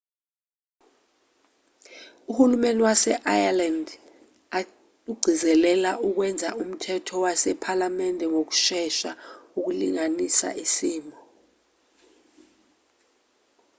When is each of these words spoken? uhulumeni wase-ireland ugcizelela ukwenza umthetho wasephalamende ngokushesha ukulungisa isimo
uhulumeni 2.31 2.81
wase-ireland 2.87 3.87
ugcizelela 5.11 5.91
ukwenza 6.07 6.49
umthetho 6.61 7.15
wasephalamende 7.25 8.25
ngokushesha 8.33 9.11
ukulungisa 9.57 10.49
isimo 10.63 11.17